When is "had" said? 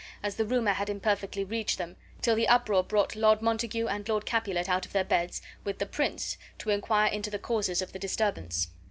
0.71-0.89